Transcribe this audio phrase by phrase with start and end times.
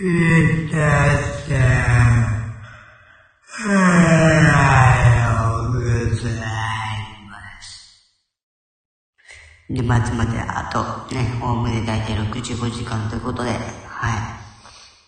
[0.00, 2.30] いたさん、
[3.66, 6.34] おはようござい
[7.28, 7.66] ます。
[9.68, 13.56] 年末まであとね、おおむね大体65時間ということで、は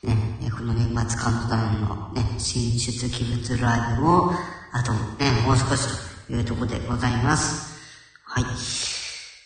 [0.02, 0.06] い。
[0.08, 0.16] ね、
[0.50, 4.32] この年末カウントダウンのね、進出鬼物ライブも、
[4.72, 4.98] あとね、
[5.46, 5.86] もう少し
[6.26, 7.78] というところでございます。
[8.24, 8.44] はい。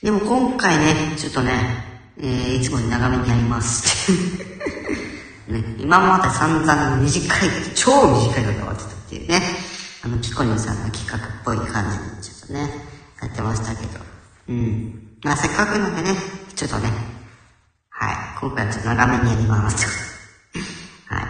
[0.02, 1.52] でも今回ね、ちょっとね、
[2.16, 4.72] えー、いつもより長めにやります。
[5.48, 9.40] ね、今まで散々短い、超短いので終わってたっていうね、
[10.02, 12.60] あの、ピコリンさんの企画っぽい感じにちょっとね、
[13.20, 14.00] やってましたけど、
[14.48, 15.18] うん。
[15.22, 16.16] まあせっかくなんでね、
[16.54, 16.88] ちょっとね、
[17.90, 19.86] はい、今回はちょっと長めにやります。
[21.08, 21.22] はい。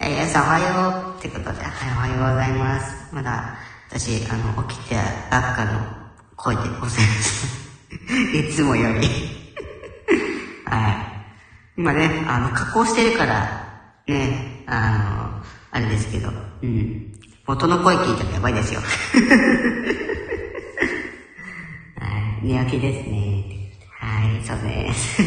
[0.00, 2.94] えー、皆さんおはようってことで、はい、おはようございます。
[3.12, 3.58] まだ、
[3.90, 4.96] 私、あの、起きて
[5.30, 5.80] ばっかの
[6.36, 7.46] 声でございます。
[8.34, 9.08] いつもより。
[10.66, 11.05] はい。
[11.76, 16.30] 今ね、あの、加工してるから、ね、あの、あれですけど、
[16.62, 17.12] うん。
[17.46, 18.80] 元の声聞いたらやばいですよ。
[18.80, 18.86] は
[22.42, 22.46] い。
[22.46, 23.44] 寝起きですね。
[24.00, 25.22] はい、そうです。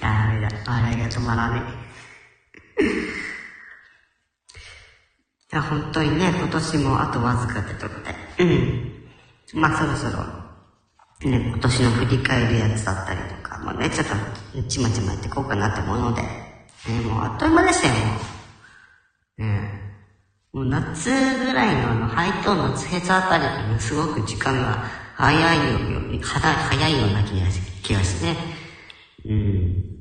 [0.00, 0.48] ダメだ。
[0.66, 1.62] 笑いが止まらね
[2.80, 2.84] え。
[5.56, 7.94] い、本当にね、今年もあとわずかってとこ
[8.38, 8.44] で。
[8.44, 8.93] うん。
[9.52, 10.24] まあ、そろそろ、
[11.30, 16.28] ね、今年の振り返るやつだったりとか、もうね、ちょっと、ちまちまやっていこうかなって思うので、ね、
[17.06, 17.94] もうあっという間でしたよ、
[19.38, 19.84] ね
[20.52, 24.84] もう夏ぐらいのあの、ハイトーンのツヘツあたりがね、すごく時間が
[25.16, 28.36] 早いように、早いような気がし気がして。
[29.28, 29.94] うん。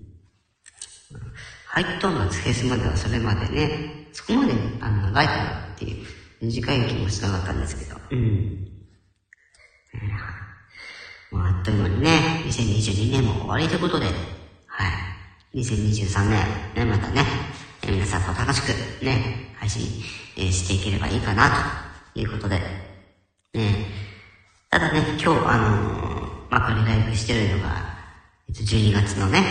[1.65, 6.05] ハイトーンのツヘスまではそれまでね、そこまで、あの、ライフだっていう
[6.41, 8.72] 短い気もしなかったんですけど、うん。
[11.31, 14.11] もうあっという間にね、2022年も終わりということで、は
[15.51, 15.57] い。
[15.59, 16.39] 2023年、
[16.75, 17.23] ね、またね、
[17.87, 19.83] 皆さんと楽しくね、配信、
[20.37, 21.49] えーしていければいいかな、
[22.13, 22.59] ということで、
[23.53, 23.85] ね、
[24.69, 27.75] ただね、今日、あのーまあ、これライブしてるのが、
[28.49, 29.43] えっと、12月のね、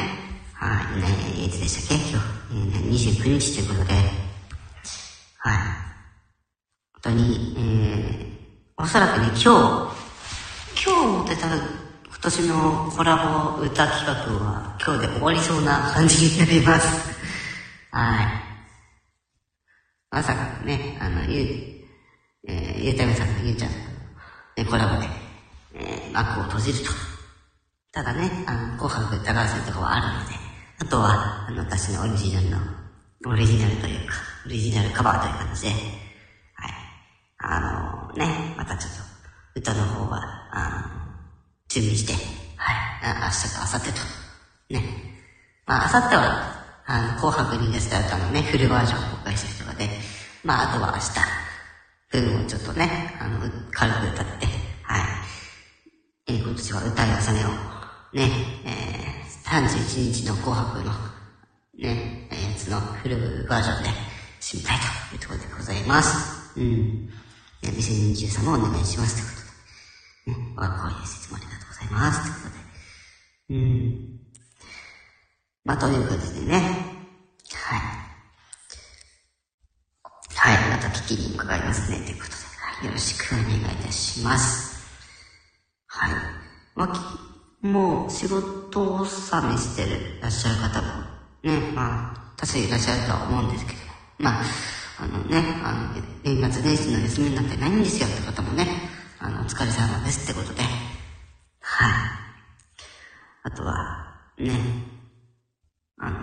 [0.55, 2.11] はい、ね、いつでしたっけ？
[2.11, 3.95] 今日、えーね、29日ということで、
[5.39, 5.57] はい。
[5.57, 9.92] 本当に、えー、おそらくね、今日、
[10.85, 11.63] 今日持ってた今
[12.23, 14.13] 年のコラボ歌企画
[14.45, 17.13] は今日で終わりそうな感じになります。
[17.93, 18.27] はい。
[20.11, 21.47] まさかね、あの、ゆう、
[22.49, 23.77] えー、ゆうためさんとゆうちゃんの、
[24.57, 25.09] ね、コラボで、
[25.75, 26.93] えー、幕を閉じると。
[27.93, 30.35] ただね、あの、紅白歌合戦とかはあるので、
[30.81, 32.59] あとは、あの、私のオリジナルの、
[33.27, 34.15] オリジナルというか、
[34.47, 35.79] オリジナルカバーという感じで、はい。
[37.39, 39.02] あのね、またちょっと、
[39.55, 40.21] 歌の方は、
[40.53, 41.19] あ、
[41.69, 42.13] 準備して、
[42.57, 44.83] はい、明日と明後日と、ね。
[45.67, 49.89] まあ、明後日は、あの、紅白に出した歌のね、フルバージョンを公開するとかで、
[50.45, 51.43] まあ、あとは明日、
[52.13, 54.47] 分をちょっとね、あの、軽く歌って、
[54.83, 55.03] はい。
[56.29, 58.31] えー今年は歌い納めを、ね、
[58.65, 60.93] えー、31日の紅白の、
[61.79, 63.89] ね、えーやつのフルバージョンで
[64.41, 66.59] 締めたいというところでございます。
[66.59, 67.09] うん。
[67.63, 69.42] えー2023もお願いしますということで。
[70.53, 72.23] ね、我が声説もありがとうございます。
[72.23, 73.57] ということで。
[73.57, 74.21] うん。
[75.65, 76.59] まあ、ということでね。
[77.55, 78.03] はい。
[80.35, 81.99] はい、また聞きに伺いますね。
[81.99, 84.73] ということで、はい、よろしくお願いいたします。
[85.87, 86.15] はい。
[86.75, 90.89] まあ、きもう仕事納めしてるらっしゃる方も、
[91.45, 93.79] ね、まあ、多数いらっしゃるとは思うんですけど、
[94.19, 94.45] まあ、
[94.99, 98.67] あのね、あの、年末年始の休みになってないんですよって方もね、
[99.25, 101.93] あの、お疲れ様ですってことで、はい。
[103.45, 104.51] あとは、ね、
[105.99, 106.19] あの、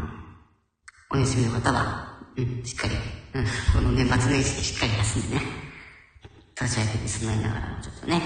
[1.11, 2.95] お休みの方は、うん、しっかり、
[3.35, 5.41] うん、この年末年始でしっかり休んでね、
[6.59, 8.21] 立ち上げに備えながらもちょっとね、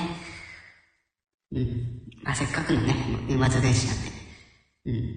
[1.51, 2.95] うん、まあせっかくのね、
[3.27, 4.11] 年末年始なんで、
[4.87, 5.15] うん、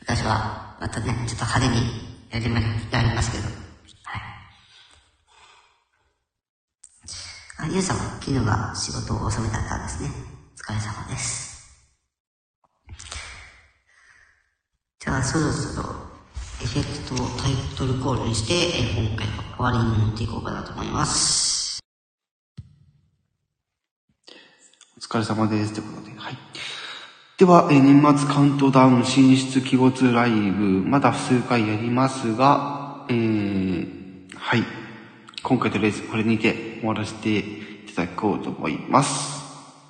[0.00, 1.76] 私は、またね、ちょっと派手に
[2.32, 2.58] やりま、
[2.90, 3.63] やりますけど、
[7.64, 7.70] はい。
[7.70, 10.10] あ、ゆうさん昨日が仕事を収めだったんですね。
[10.54, 11.54] お疲れ様です。
[15.00, 15.88] じゃあ、そろそろ、
[16.62, 21.80] エフェクトをタイトルコールにして、え今回は終わりに持っていこうかなと思います。
[24.96, 25.72] お疲れ様です。
[25.72, 26.38] ということで、はい。
[27.38, 34.83] では、えー年末カウントダウン進出鬼没ライブ、まだ数回やりますが、えー、はい。
[35.44, 37.44] 今回とりあえずこれにて終わらせてい
[37.94, 39.44] ただこうと思います。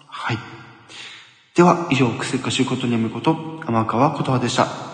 [0.09, 0.39] はい。
[1.55, 4.94] では、以上、クセッカシュことにやむこと、天川琴葉でした。